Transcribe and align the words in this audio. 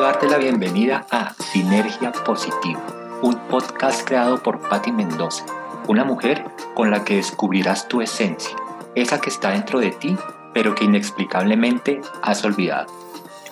darte 0.00 0.28
la 0.28 0.38
bienvenida 0.38 1.06
a 1.10 1.34
Sinergia 1.34 2.12
Positiva, 2.12 2.80
un 3.20 3.36
podcast 3.48 4.06
creado 4.06 4.40
por 4.40 4.60
Patti 4.68 4.92
Mendoza, 4.92 5.44
una 5.88 6.04
mujer 6.04 6.44
con 6.74 6.90
la 6.90 7.04
que 7.04 7.16
descubrirás 7.16 7.88
tu 7.88 8.00
esencia, 8.00 8.56
esa 8.94 9.20
que 9.20 9.30
está 9.30 9.50
dentro 9.50 9.80
de 9.80 9.90
ti, 9.90 10.16
pero 10.54 10.74
que 10.74 10.84
inexplicablemente 10.84 12.00
has 12.22 12.44
olvidado. 12.44 12.86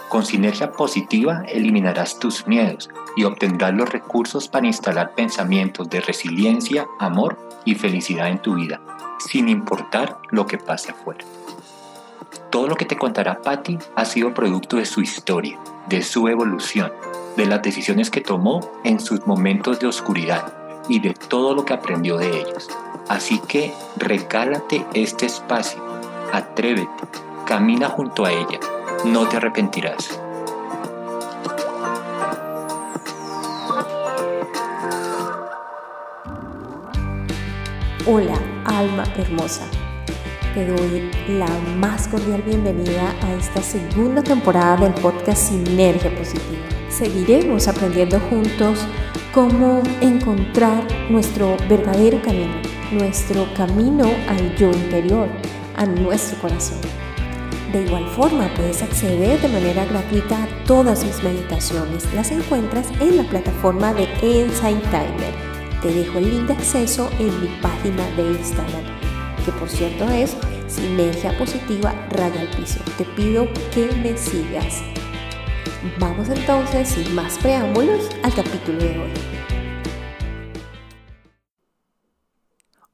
Con 0.09 0.25
Sinergia 0.25 0.71
Positiva 0.71 1.43
eliminarás 1.49 2.21
tus 2.21 2.47
miedos 2.47 2.91
y 3.17 3.25
obtendrás 3.25 3.75
los 3.75 3.89
recursos 3.89 4.47
para 4.47 4.69
instalar 4.69 5.15
pensamientos 5.15 5.91
de 5.91 6.01
resiliencia, 6.01 6.87
amor 7.01 7.37
y 7.65 7.75
felicidad 7.75 8.29
en 8.29 8.39
tu 8.39 8.55
vida, 8.55 8.81
sin 9.19 9.49
importar 9.49 10.19
lo 10.31 10.47
que 10.47 10.59
pase 10.59 10.93
afuera. 10.93 11.25
Todo 12.51 12.69
lo 12.69 12.77
que 12.77 12.85
te 12.85 12.97
contará 12.97 13.41
Patty 13.43 13.79
ha 13.95 14.05
sido 14.05 14.35
producto 14.35 14.77
de 14.77 14.87
su 14.87 15.01
historia, 15.01 15.59
de 15.89 16.03
su 16.03 16.29
evolución, 16.29 16.93
de 17.37 17.47
las 17.47 17.63
decisiones 17.63 18.11
que 18.11 18.21
tomó 18.21 18.61
en 18.85 19.01
sus 19.01 19.27
momentos 19.27 19.79
de 19.79 19.87
oscuridad 19.87 20.53
y 20.89 21.01
de 21.01 21.15
todo 21.15 21.55
lo 21.55 21.65
que 21.65 21.75
aprendió 21.75 22.17
de 22.17 22.41
ellos. 22.41 22.69
Así 23.09 23.39
que 23.41 23.73
regálate 23.97 24.85
este 24.95 25.27
espacio, 25.27 25.83
atrévete, 26.33 27.05
camina 27.47 27.89
junto 27.89 28.25
a 28.25 28.33
ella, 28.33 28.59
no 29.05 29.29
te 29.29 29.37
arrepentirás. 29.37 30.21
Hola, 38.09 38.39
alma 38.65 39.03
hermosa. 39.17 39.67
Te 40.57 40.65
doy 40.65 41.11
la 41.29 41.51
más 41.77 42.09
cordial 42.09 42.41
bienvenida 42.41 43.15
a 43.21 43.35
esta 43.35 43.61
segunda 43.61 44.23
temporada 44.23 44.79
del 44.79 44.95
podcast 44.95 45.51
Sinergia 45.51 46.11
Positiva. 46.17 46.65
Seguiremos 46.89 47.69
aprendiendo 47.69 48.19
juntos 48.19 48.79
cómo 49.35 49.83
encontrar 50.01 50.83
nuestro 51.11 51.59
verdadero 51.69 52.23
camino, 52.23 52.55
nuestro 52.91 53.47
camino 53.55 54.07
al 54.31 54.57
yo 54.57 54.71
interior, 54.71 55.29
a 55.77 55.85
nuestro 55.85 56.41
corazón. 56.41 56.81
De 57.71 57.83
igual 57.83 58.07
forma, 58.07 58.49
puedes 58.57 58.83
acceder 58.83 59.39
de 59.43 59.49
manera 59.49 59.85
gratuita 59.85 60.43
a 60.43 60.65
todas 60.65 61.05
mis 61.05 61.23
meditaciones. 61.23 62.11
Las 62.15 62.31
encuentras 62.31 62.87
en 62.99 63.19
la 63.19 63.25
plataforma 63.25 63.93
de 63.93 64.05
Insight 64.23 64.83
Timer 64.85 65.35
te 65.83 65.93
dejo 65.93 66.19
el 66.19 66.31
link 66.31 66.47
de 66.47 66.55
acceso 66.55 67.11
en 67.19 67.41
mi 67.43 67.49
página 67.61 68.09
de 68.17 68.23
Instagram, 68.33 68.83
que 69.47 69.53
por 69.53 69.71
cierto 69.71 70.05
es 70.11 70.37
Sinergia 70.67 71.39
Positiva 71.39 71.93
Raya 72.11 72.41
al 72.41 72.51
Piso. 72.51 72.81
Te 72.99 73.05
pido 73.05 73.47
que 73.73 73.87
me 74.03 74.19
sigas. 74.19 74.83
Vamos 76.01 76.29
entonces, 76.29 76.89
sin 76.89 77.15
más 77.15 77.39
preámbulos, 77.39 78.09
al 78.25 78.35
capítulo 78.35 78.79
de 78.79 78.99
hoy. 78.99 79.13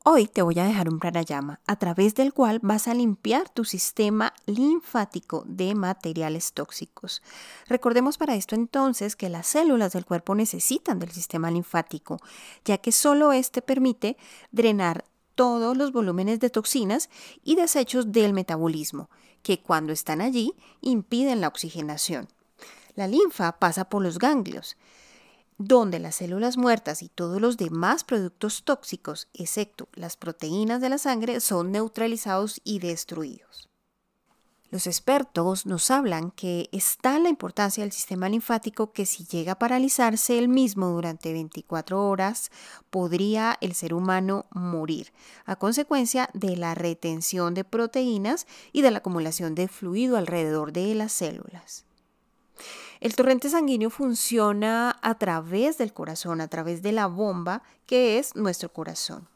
Hoy 0.04 0.26
te 0.26 0.42
voy 0.42 0.58
a 0.58 0.64
dejar 0.64 0.90
un 0.90 0.98
pranayama 0.98 1.60
a 1.66 1.76
través 1.76 2.14
del 2.16 2.34
cual 2.34 2.58
vas 2.60 2.86
a 2.86 2.92
limpiar 2.92 3.48
tu 3.48 3.64
sistema 3.64 4.34
linfático 4.44 5.44
de 5.46 5.74
materiales 5.74 6.52
tóxicos. 6.52 7.22
Recordemos 7.66 8.18
para 8.18 8.34
esto 8.34 8.56
entonces 8.56 9.16
que 9.16 9.30
las 9.30 9.46
células 9.46 9.92
del 9.92 10.04
cuerpo 10.04 10.34
necesitan 10.34 10.98
del 10.98 11.12
sistema 11.12 11.50
linfático, 11.50 12.18
ya 12.64 12.78
que 12.78 12.92
solo 12.92 13.32
este 13.32 13.62
permite 13.62 14.18
drenar 14.50 15.04
todos 15.34 15.76
los 15.76 15.92
volúmenes 15.92 16.40
de 16.40 16.50
toxinas 16.50 17.10
y 17.42 17.56
desechos 17.56 18.12
del 18.12 18.32
metabolismo, 18.32 19.10
que 19.42 19.60
cuando 19.60 19.92
están 19.92 20.20
allí 20.20 20.54
impiden 20.80 21.40
la 21.40 21.48
oxigenación. 21.48 22.28
La 22.94 23.08
linfa 23.08 23.58
pasa 23.58 23.88
por 23.88 24.02
los 24.02 24.18
ganglios 24.18 24.76
donde 25.58 25.98
las 25.98 26.16
células 26.16 26.56
muertas 26.56 27.02
y 27.02 27.08
todos 27.08 27.40
los 27.40 27.56
demás 27.56 28.04
productos 28.04 28.64
tóxicos, 28.64 29.28
excepto 29.32 29.88
las 29.94 30.16
proteínas 30.16 30.80
de 30.80 30.88
la 30.88 30.98
sangre, 30.98 31.40
son 31.40 31.70
neutralizados 31.70 32.60
y 32.64 32.80
destruidos. 32.80 33.68
Los 34.72 34.86
expertos 34.86 35.66
nos 35.66 35.90
hablan 35.90 36.30
que 36.30 36.70
está 36.72 37.18
la 37.18 37.28
importancia 37.28 37.84
del 37.84 37.92
sistema 37.92 38.30
linfático 38.30 38.90
que 38.90 39.04
si 39.04 39.26
llega 39.26 39.52
a 39.52 39.58
paralizarse 39.58 40.38
el 40.38 40.48
mismo 40.48 40.88
durante 40.88 41.30
24 41.34 42.08
horas, 42.08 42.50
podría 42.88 43.58
el 43.60 43.74
ser 43.74 43.92
humano 43.92 44.46
morir 44.50 45.12
a 45.44 45.56
consecuencia 45.56 46.30
de 46.32 46.56
la 46.56 46.74
retención 46.74 47.52
de 47.52 47.64
proteínas 47.64 48.46
y 48.72 48.80
de 48.80 48.90
la 48.90 48.98
acumulación 49.00 49.54
de 49.54 49.68
fluido 49.68 50.16
alrededor 50.16 50.72
de 50.72 50.94
las 50.94 51.12
células. 51.12 51.84
El 53.00 53.14
torrente 53.14 53.50
sanguíneo 53.50 53.90
funciona 53.90 54.98
a 55.02 55.18
través 55.18 55.76
del 55.76 55.92
corazón, 55.92 56.40
a 56.40 56.48
través 56.48 56.80
de 56.80 56.92
la 56.92 57.08
bomba 57.08 57.62
que 57.84 58.18
es 58.18 58.34
nuestro 58.36 58.72
corazón. 58.72 59.28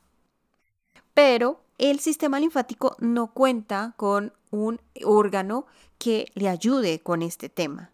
Pero 1.12 1.60
el 1.76 2.00
sistema 2.00 2.40
linfático 2.40 2.96
no 3.00 3.34
cuenta 3.34 3.92
con 3.98 4.32
un 4.56 4.80
órgano 5.04 5.66
que 5.98 6.30
le 6.34 6.48
ayude 6.48 7.00
con 7.00 7.22
este 7.22 7.48
tema. 7.48 7.90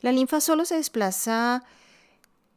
La 0.00 0.12
linfa 0.12 0.40
solo 0.40 0.64
se 0.64 0.76
desplaza 0.76 1.64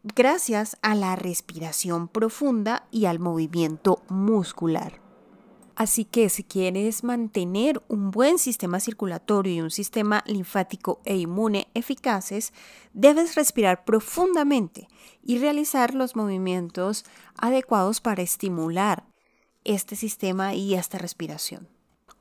gracias 0.03 0.77
a 0.81 0.95
la 0.95 1.16
respiración 1.16 2.07
profunda 2.07 2.88
y 2.91 3.05
al 3.05 3.19
movimiento 3.19 4.03
muscular. 4.09 5.01
Así 5.75 6.05
que 6.05 6.29
si 6.29 6.43
quieres 6.43 7.03
mantener 7.03 7.83
un 7.89 8.09
buen 8.09 8.39
sistema 8.39 8.79
circulatorio 8.79 9.53
y 9.53 9.61
un 9.61 9.72
sistema 9.72 10.23
linfático 10.25 11.01
e 11.03 11.17
inmune 11.17 11.67
eficaces, 11.73 12.53
debes 12.93 13.35
respirar 13.35 13.83
profundamente 13.83 14.87
y 15.22 15.37
realizar 15.37 15.93
los 15.93 16.16
movimientos 16.16 17.03
adecuados 17.37 17.99
para 17.99 18.22
estimular 18.22 19.05
este 19.66 19.97
sistema 19.97 20.53
y 20.53 20.75
esta 20.75 20.97
respiración. 20.97 21.74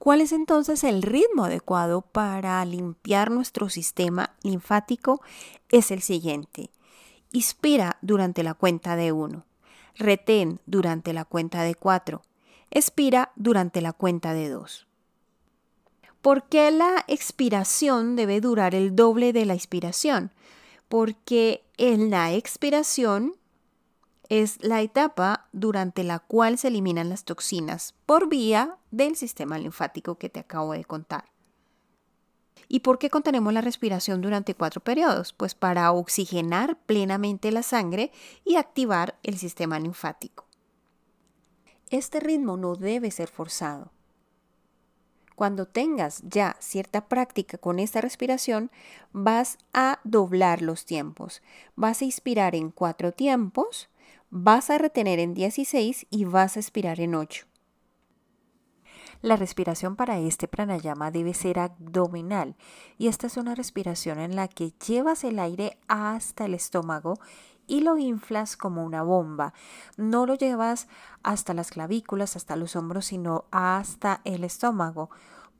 ¿Cuál 0.05 0.21
es 0.21 0.33
entonces 0.33 0.85
el 0.85 1.01
ritmo 1.01 1.47
adecuado 1.47 2.03
para 2.03 2.63
limpiar 2.67 3.31
nuestro 3.31 3.71
sistema 3.71 4.35
linfático? 4.43 5.23
Es 5.71 5.91
el 5.91 6.03
siguiente. 6.03 6.69
Inspira 7.33 7.97
durante 8.03 8.43
la 8.43 8.53
cuenta 8.53 8.97
de 8.97 9.13
1. 9.13 9.47
Retén 9.97 10.61
durante 10.67 11.15
la 11.15 11.25
cuenta 11.25 11.63
de 11.63 11.75
4 11.75 12.21
expira 12.71 13.33
durante 13.35 13.81
la 13.81 13.95
cuenta 13.95 14.35
de 14.35 14.51
dos. 14.51 14.87
¿Por 16.21 16.49
qué 16.49 16.71
la 16.71 17.03
expiración 17.09 18.15
debe 18.15 18.43
durar 18.43 18.75
el 18.75 18.95
doble 18.95 19.33
de 19.33 19.47
la 19.47 19.55
inspiración? 19.55 20.33
Porque 20.91 21.65
en 21.79 22.11
la 22.11 22.35
expiración 22.35 23.37
es 24.29 24.63
la 24.63 24.81
etapa 24.83 25.49
durante 25.53 26.05
la 26.05 26.19
cual 26.19 26.59
se 26.59 26.69
eliminan 26.69 27.09
las 27.09 27.25
toxinas 27.25 27.95
por 28.07 28.29
vía 28.29 28.79
del 28.91 29.17
sistema 29.17 29.59
linfático 29.59 30.17
que 30.17 30.29
te 30.29 30.41
acabo 30.41 30.73
de 30.73 30.85
contar. 30.85 31.25
¿Y 32.69 32.81
por 32.81 32.99
qué 32.99 33.11
contenemos 33.11 33.53
la 33.53 33.61
respiración 33.61 34.21
durante 34.21 34.55
cuatro 34.55 34.81
periodos? 34.81 35.33
Pues 35.33 35.55
para 35.55 35.93
oxigenar 35.93 36.79
plenamente 36.87 37.53
la 37.53 37.63
sangre 37.63 38.11
y 38.45 38.57
activar 38.57 39.19
el 39.23 39.37
sistema 39.37 39.79
linfático. 39.79 40.47
Este 41.91 42.21
ritmo 42.21 42.57
no 42.57 42.75
debe 42.75 43.11
ser 43.11 43.29
forzado. 43.29 43.93
Cuando 45.37 45.67
tengas 45.67 46.23
ya 46.23 46.57
cierta 46.61 47.09
práctica 47.09 47.59
con 47.59 47.81
esta 47.81 48.01
respiración, 48.01 48.71
vas 49.13 49.59
a 49.73 49.99
doblar 50.05 50.63
los 50.63 50.87
tiempos. 50.87 51.43
Vas 51.75 52.03
a 52.03 52.05
inspirar 52.05 52.55
en 52.55 52.71
cuatro 52.71 53.13
tiempos, 53.13 53.89
vas 54.37 54.69
a 54.69 54.79
retener 54.79 55.21
en 55.21 55.33
16 55.33 56.09
y 56.11 56.25
vas 56.25 56.57
a 56.57 56.61
expirar 56.61 56.99
en 56.99 57.15
8. 57.15 57.47
La 59.23 59.37
respiración 59.37 59.95
para 59.95 60.19
este 60.19 60.49
pranayama 60.49 61.13
debe 61.13 61.35
ser 61.35 61.61
abdominal 61.61 62.57
y 62.99 63.07
esta 63.07 63.29
es 63.29 63.37
una 63.37 63.55
respiración 63.55 64.19
en 64.19 64.35
la 64.35 64.49
que 64.49 64.73
llevas 64.89 65.23
el 65.23 65.39
aire 65.39 65.79
hasta 65.87 66.47
el 66.47 66.55
estómago 66.55 67.15
y 67.69 67.83
lo 67.83 67.97
inflas 67.97 68.57
como 68.57 68.85
una 68.85 69.05
bomba. 69.05 69.55
No 69.97 70.27
lo 70.27 70.35
llevas 70.35 70.89
hasta 71.23 71.55
las 71.55 71.71
clavículas, 71.71 72.35
hasta 72.35 72.57
los 72.57 72.75
hombros, 72.75 73.07
sino 73.07 73.45
hasta 73.53 74.21
el 74.25 74.43
estómago. 74.43 75.11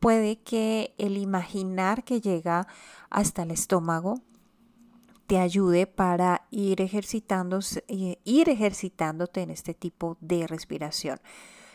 Puede 0.01 0.41
que 0.41 0.97
el 0.99 1.17
imaginar 1.17 2.03
que 2.03 2.21
llega 2.21 2.67
hasta 3.09 3.45
el 3.45 3.53
estómago 3.53 4.21
te 5.27 5.39
ayude 5.39 5.87
para 5.87 6.47
ir, 6.51 6.81
ejercitándose, 6.81 7.85
eh, 7.89 8.19
ir 8.25 8.49
ejercitándote 8.49 9.43
en 9.43 9.51
este 9.51 9.75
tipo 9.75 10.17
de 10.21 10.47
respiración. 10.47 11.21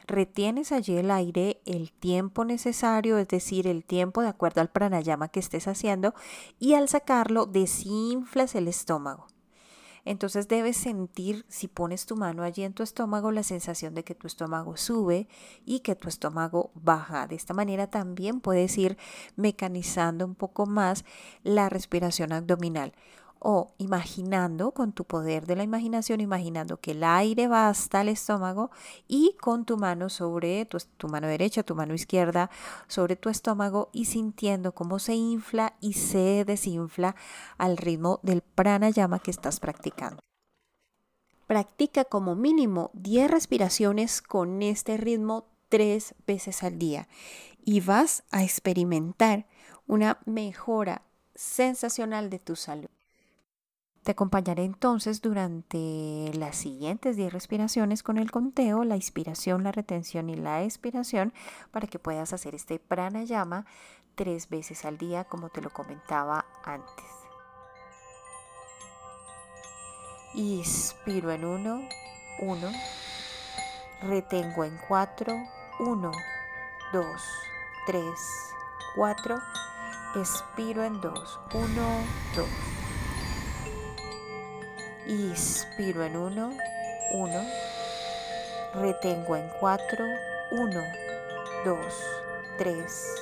Retienes 0.07 0.72
allí 0.72 0.98
el 0.98 1.12
aire 1.12 1.62
el 1.66 1.92
tiempo 1.92 2.44
necesario, 2.44 3.19
es 3.19 3.28
decir, 3.28 3.68
el 3.68 3.84
tiempo 3.84 4.22
de 4.22 4.30
acuerdo 4.30 4.62
al 4.62 4.72
pranayama 4.72 5.28
que 5.30 5.40
estés 5.40 5.68
haciendo, 5.68 6.16
y 6.57 6.74
al 6.74 6.90
sacarlo 6.90 7.46
desinflas 7.46 8.56
el 8.56 8.68
estómago. 8.68 9.28
Entonces 10.06 10.48
debes 10.48 10.78
sentir, 10.78 11.46
si 11.48 11.68
pones 11.68 12.07
tu 12.07 12.16
mano 12.16 12.42
allí 12.42 12.63
en 12.63 12.74
tu 12.74 12.81
estómago, 12.81 13.31
la 13.31 13.44
sensación 13.44 13.94
de 13.94 14.04
que 14.04 14.16
tu 14.16 14.25
estómago 14.25 14.78
sube 14.78 15.28
y 15.66 15.81
que 15.81 15.96
tu 15.96 16.07
estómago 16.10 16.72
baja. 16.74 17.28
De 17.28 17.36
esta 17.36 17.54
manera 17.54 17.88
también 17.88 18.40
puedes 18.40 18.75
ir 18.80 18.98
mecanizando 19.36 20.25
un 20.25 20.34
poco 20.34 20.66
más 20.66 21.06
la 21.44 21.69
respiración 21.69 22.31
abdominal. 22.31 22.94
O 23.39 23.74
imaginando 23.77 24.71
con 24.71 24.91
tu 24.91 25.06
poder 25.06 25.45
de 25.45 25.56
la 25.56 25.63
imaginación, 25.63 26.21
imaginando 26.21 26.77
que 26.77 26.91
el 26.91 27.03
aire 27.03 27.47
va 27.47 27.69
hasta 27.69 28.01
el 28.01 28.09
estómago 28.09 28.69
y 29.07 29.36
con 29.41 29.65
tu 29.65 29.77
mano 29.77 30.09
sobre 30.09 30.65
tu, 30.65 31.07
mano 31.07 31.27
derecha, 31.27 31.63
tu 31.63 31.75
mano 31.75 31.94
izquierda 31.94 32.50
sobre 32.88 33.15
tu 33.15 33.30
estómago 33.30 33.89
y 33.94 34.06
sintiendo 34.06 34.74
cómo 34.74 35.00
se 35.00 35.15
infla 35.15 35.74
y 35.80 35.94
se 35.94 36.44
desinfla 36.45 37.15
al 37.57 37.77
ritmo 37.77 38.19
del 38.24 38.41
pranayama 38.41 39.19
que 39.19 39.31
estás 39.31 39.59
practicando. 39.59 40.19
Practica 41.47 42.06
como 42.06 42.36
mínimo 42.36 42.91
10 42.94 43.31
respiraciones 43.31 44.21
con 44.21 44.62
este 44.62 44.97
ritmo 44.97 45.47
tres 45.69 46.13
veces 46.27 46.63
al 46.63 46.77
día 46.77 47.07
y 47.63 47.80
vas 47.80 48.24
a 48.31 48.44
experimentar 48.44 49.47
una 49.88 50.19
mejora 50.25 51.03
sensacional 51.36 52.30
de 52.30 52.39
tu 52.39 52.56
salud. 52.56 52.89
Te 54.04 54.12
acompañaré 54.12 54.63
entonces 54.63 55.22
durante 55.22 56.31
las 56.34 56.56
siguientes 56.56 57.18
10 57.18 57.34
respiraciones 57.34 58.01
con 58.01 58.18
el 58.18 58.31
conteo, 58.31 58.84
la 58.84 58.96
inspiración, 58.96 59.63
la 59.63 59.72
retención 59.72 60.30
y 60.30 60.36
la 60.36 60.63
expiración 60.63 61.34
para 61.72 61.88
que 61.88 62.00
puedas 62.00 62.34
hacer 62.34 62.56
este 62.56 62.80
pranayama 62.80 63.66
tres 64.16 64.50
veces 64.50 64.86
al 64.86 64.98
día 64.98 65.25
como 65.25 65.50
te 65.50 65.62
lo 65.62 65.69
comentaba 65.69 66.46
antes. 66.63 67.06
Inspiro 70.34 71.31
en 71.31 71.44
1, 71.44 71.90
1. 72.42 72.72
Retengo 74.04 74.63
en 74.63 74.78
4, 74.88 75.34
1, 75.80 76.12
2, 76.94 77.06
3, 77.86 78.04
4. 78.96 79.36
Expiro 80.16 80.84
en 80.84 81.01
2, 81.01 81.40
1, 81.54 81.68
2. 82.36 82.48
Inspiro 85.10 86.04
en 86.04 86.16
1, 86.16 86.52
1. 87.14 87.46
Retengo 88.76 89.36
en 89.36 89.50
4, 89.60 90.06
1, 90.52 90.84
2, 91.66 91.78
3, 92.60 93.16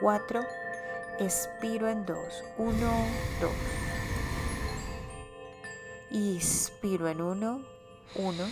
4. 0.00 0.46
Expiro 1.18 1.88
en 1.88 2.06
2, 2.06 2.44
1, 2.58 2.74
2. 3.40 3.50
Inspiro 6.12 7.08
en 7.08 7.20
1, 7.20 7.64
1. 8.14 8.44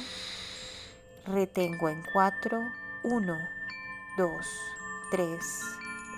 Retengo 1.26 1.88
en 1.90 2.02
4, 2.12 2.60
1, 3.04 3.38
2, 4.18 4.46
3, 5.12 5.38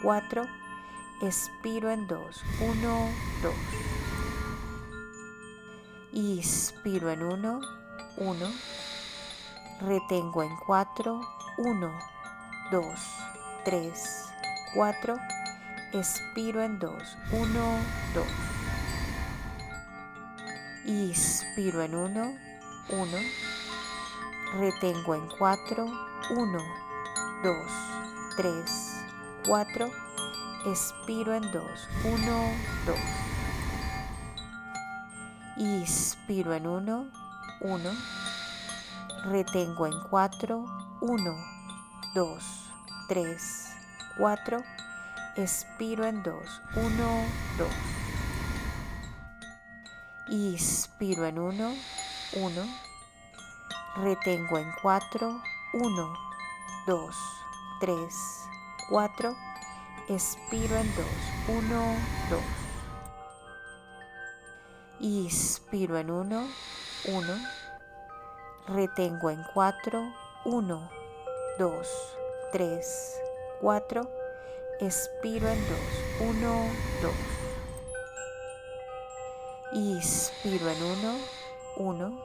4. 0.03 0.47
Expiro 1.21 1.91
en 1.91 2.07
2, 2.07 2.43
1, 2.63 3.09
2. 3.43 4.01
Inspiro 6.14 7.09
en 7.09 7.23
1, 7.23 7.61
1. 8.19 8.47
Retengo 9.81 10.43
en 10.43 10.55
4, 10.67 11.20
1, 11.56 11.93
2, 12.70 12.85
3, 13.64 14.25
4. 14.75 15.17
Expiro 15.94 16.62
en 16.62 16.79
2, 16.79 16.93
1, 17.32 17.79
2. 18.14 18.26
Inspiro 20.85 21.81
en 21.81 21.94
1, 21.94 22.37
1. 22.91 23.19
Retengo 24.59 25.14
en 25.14 25.26
4, 25.38 25.87
1, 26.31 26.59
2, 27.43 27.56
3, 28.37 29.05
4. 29.47 29.91
Expiro 30.67 31.35
en 31.35 31.50
2, 31.53 31.88
1, 32.05 32.55
2. 32.85 33.22
Inspiro 35.62 36.55
en 36.55 36.67
1, 36.67 37.06
1. 37.61 37.91
Retengo 39.26 39.87
en 39.87 39.93
4, 40.11 40.67
1, 41.00 41.37
2, 42.17 42.44
3, 43.06 43.70
4. 44.19 44.64
Expiro 45.37 46.05
en 46.05 46.20
2, 46.25 46.35
1, 46.75 46.88
2. 47.59 47.69
Inspiro 50.31 51.26
en 51.26 51.38
1, 51.38 51.75
1. 52.35 52.62
Retengo 53.99 54.59
en 54.59 54.67
4, 54.82 55.43
1, 55.75 56.14
2, 56.88 57.17
3, 57.79 57.97
4. 58.88 59.37
Expiro 60.09 60.76
en 60.76 60.93
2, 60.97 61.06
1, 61.47 61.97
2. 62.31 62.62
Inspiro 65.02 65.99
en 65.99 66.10
1, 66.12 66.49
1. 67.08 67.34
Retengo 68.69 69.31
en 69.31 69.43
4, 69.52 70.00
1, 70.44 70.90
2, 71.58 71.88
3, 72.52 73.20
4. 73.60 74.08
Expiro 74.78 75.49
en 75.49 75.58
2, 75.69 75.78
1, 76.20 76.66
2. 77.02 77.12
Inspiro 79.72 80.70
en 80.70 80.82
1, 80.84 81.19
1. 81.78 82.25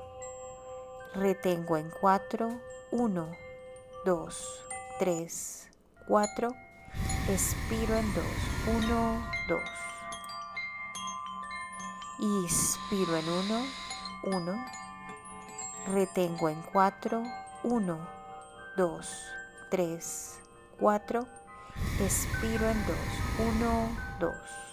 Retengo 1.16 1.78
en 1.78 1.90
4, 2.00 2.62
1, 2.92 3.38
2, 4.06 4.64
3, 5.00 5.68
4. 6.08 6.54
Expiro 7.28 7.96
en 7.96 8.14
2, 8.14 8.24
1, 8.68 9.32
2. 9.50 9.87
Inspiro 12.20 13.16
en 13.16 13.30
1, 13.30 13.66
1. 14.24 14.66
Retengo 15.94 16.50
en 16.50 16.60
4, 16.74 17.24
1, 17.64 18.08
2, 18.76 19.08
3, 19.70 20.40
4. 20.80 21.28
Expiro 22.00 22.70
en 22.70 22.86
2, 22.88 22.96
1, 23.60 23.98
2. 24.20 24.67